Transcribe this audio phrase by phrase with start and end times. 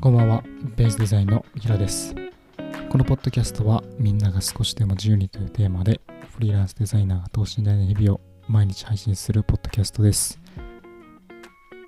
[0.00, 0.44] こんばんは、
[0.76, 2.14] ベースデザインのヒロです。
[2.88, 6.00] このポッドキャストはみんなが少しでも自由にというテーマで
[6.36, 10.38] フリーランスデザイナーが等身大の日々を毎日配信するポッドキャストです。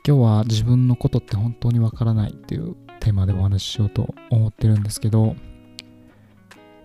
[0.05, 5.37] 今日は自分のことって本当にわからないっていうテーマでお話ししようと思ってるんですけど、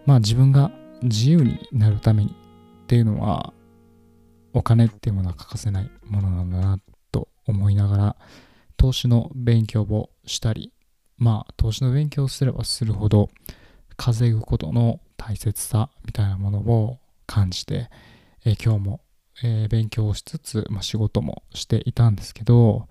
[0.05, 0.70] まあ自分が
[1.02, 2.36] 自由になるために
[2.84, 3.52] っていうのは
[4.54, 6.80] お金っていうものは欠かせないものなんだな
[7.12, 8.16] と思いながら
[8.77, 10.71] 投資の勉強をしたり
[11.18, 13.30] まあ投資の勉強をすればするほど
[13.98, 17.90] 稼ぐことの大切さみたいなものを感じて、
[18.46, 19.02] えー今日も、
[19.44, 22.88] えー勉強をしつつ、まあ、仕事もしていたんですけど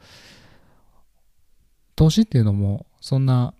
[1.97, 3.55] 投資っていうのもそんな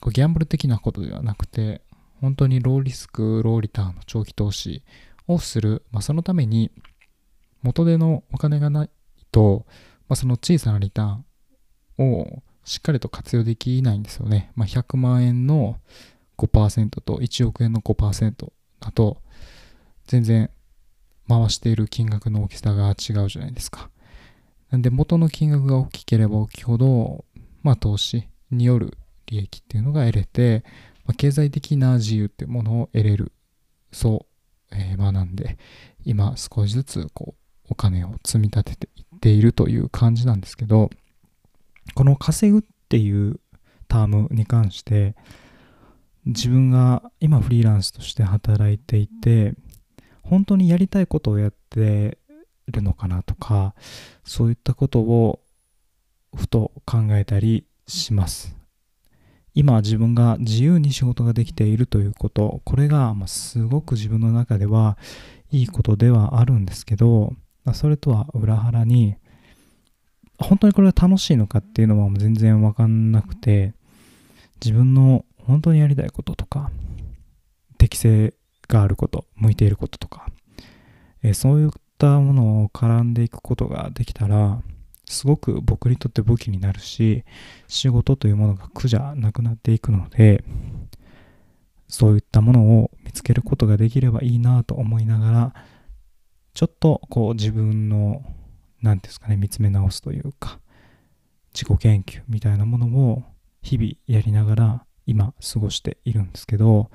[0.00, 1.82] こうギャンブル的なことではなくて
[2.20, 4.82] 本当にローリスクローリターンの長期投資
[5.26, 6.70] をする、まあ、そのために
[7.62, 8.90] 元手のお金がない
[9.32, 9.66] と、
[10.08, 14.50] まあ、その小さなリターンをしっかりと活用できないんですよね。
[14.56, 15.78] まあ、100万円の
[16.38, 19.18] 5%と1億円の5%だと
[20.06, 20.50] 全然
[21.28, 23.90] 回している金額の大きさが違うじゃないですか。
[24.70, 27.24] なんで元の金額が大きければ大きいほど、
[27.62, 30.64] まあ、投資による利益っていうのが得れて、
[31.04, 33.32] まあ、経済的な自由っていうものを得れる
[33.92, 34.26] そ
[34.70, 35.58] う、えー学んで
[36.04, 40.90] 今少しずつこうお金を積み立てていっているという感じなんですけど
[41.94, 43.40] この稼ぐっていう
[43.88, 45.14] タームに関して
[46.26, 49.54] 自分が今フリーランスとして働いていて
[50.22, 52.18] 本当にやりたいことをやって
[52.68, 53.74] るのかなとか
[54.24, 55.40] そういったことを
[56.34, 58.56] ふと考えたりします。
[59.56, 64.98] 今自分が自由に仕事ができているということこれがすごく自分の中では
[65.52, 67.34] いいことではあるんですけど
[67.72, 69.14] それとは裏腹に
[70.38, 73.72] 本当にこれが楽しいのかっていうのは全然わかんなくて
[74.64, 76.70] 自分の本当にやりたいこととか
[77.78, 78.34] 適性
[78.68, 80.26] があること向いていることとか、
[81.22, 84.60] えーそういったものを絡んでいくことができたら
[85.06, 87.24] すごく僕にとって武器になるし
[87.68, 90.44] 仕事というものが苦じゃなくなっていくので
[91.88, 95.54] そういったものを見つけることができればいいなと思いながら
[96.54, 98.22] ちょっとこう自分の
[98.84, 100.60] 何ですかね見つめ直すというか
[101.54, 103.22] 自己研究みたいなものを
[103.62, 106.90] 日々やりながら今過ごしているんですけど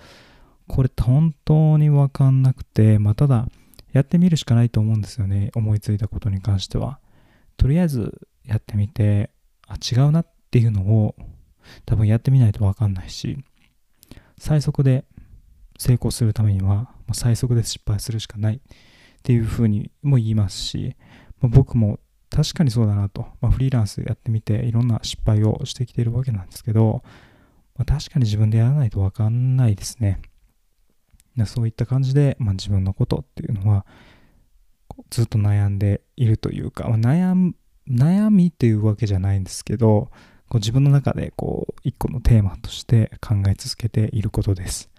[0.67, 3.47] これ本当に分かんなくてまあただ
[3.91, 6.99] やってみるしかないと思うんですよね思いついたことに関しては。
[7.57, 9.31] とりあえずやってみて
[9.67, 11.15] あ違うなっていうのを
[11.85, 13.37] 多分やってみないと分かんないし
[14.37, 15.05] 最速で
[15.77, 18.59] 成功するためには最速で失敗するしかないっ
[19.23, 20.95] ていうふうにも言いますし
[21.41, 27.01] まあ僕も確かにそうだなと、まあ、フリーランスやってみていろんな失敗をしてきているわけなんですけど、
[27.75, 30.21] まあ、確かに自分でやらないと分かんないですね。
[31.45, 33.85] そういった感じで、まあ、自分のことっていうのは
[35.09, 37.55] ずっと悩んでいるというか、まあ、悩む
[37.89, 40.11] 悩みっていうわけじゃないんですけど
[40.49, 44.89] こう自分の中でこう一個のテーマとして考え続けていることです。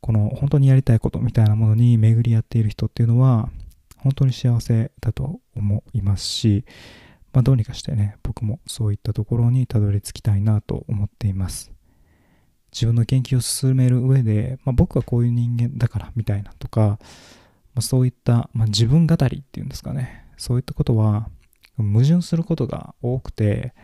[0.00, 3.50] この本当にやりたいことみたいなものに巡り合っている人っていうのは
[4.02, 6.64] 本当に幸せだと思いますし、
[7.32, 11.72] まあ、どうにかしてね僕もそういったところにたどり着きたいなと思っています。
[12.72, 16.98] 自分の研究を進める上で、まあ、僕はこういう人間だからみたいなとか、ま
[17.76, 20.24] あ、そういった、ま、自分語りっていうんですかね。
[20.36, 21.28] そういったことは
[21.76, 23.74] 矛盾することが多くて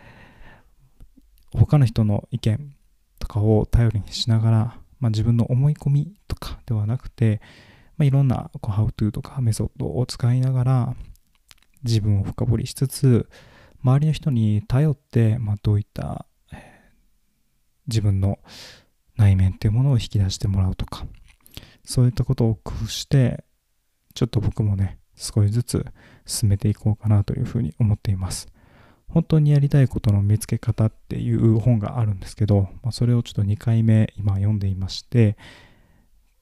[1.51, 2.75] 他の人の意見
[3.19, 7.41] とかを頼りにしながら、ま、自分の思い込みとかではなくて、
[7.97, 10.95] まあ、いろんなこう How to とかメソッドを使いながら
[11.83, 13.29] 自分を深掘りしつつ
[13.83, 16.91] 周りの人に頼って、まあ、どういった、え
[17.87, 18.39] 自分の
[19.15, 21.05] 内面っていうものを引き出してもらうとか
[21.83, 23.43] そういったことを工夫して
[24.13, 25.85] ちょっと僕もね少しずつ
[26.25, 28.47] 進めていこうかなというふうに思っています。
[29.09, 35.37] 本当にやりたいことの見つけ方っていう本があるんですけど、まあ、それをちょっと2回目今読んでいまして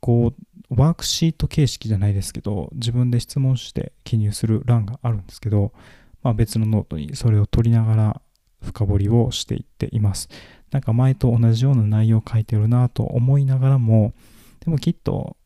[0.05, 5.71] こうワークシート形式じゃないですけど自分で質問して記入する欄があるんですけど、
[6.21, 8.21] まあ、別のノートにそれを取りながら
[8.61, 10.29] 深掘りをしていっています。
[10.69, 14.13] なんか前と同じような内容を書いてるなと思いながらも
[14.59, 15.37] でもきっと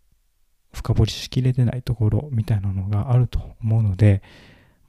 [0.74, 4.22] 深掘りしきれてないところみたいなのがあると思うので、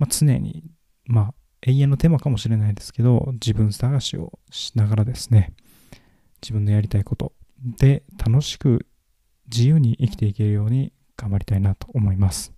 [0.00, 0.64] まあ、常に
[1.04, 5.52] まあ永遠のテーマかもしれないですけど自分探しをしながらですね
[6.42, 7.32] 自分のやりたいこと
[7.78, 8.86] で楽しく
[9.52, 12.52] 自由に生きていけるように頑張りたいなと思います。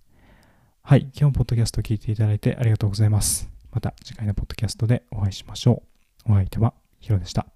[0.81, 3.49] はい、今日もポッドキャストを聞いていただいてありがとうございます。
[3.71, 5.83] また次回のポッドキャストでお会いしましょ
[6.27, 6.33] う。
[6.33, 7.52] お相手はヒロでした。